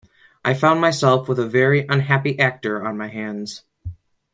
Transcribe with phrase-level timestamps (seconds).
[0.43, 3.61] I found myself with a very unhappy actor on my hands.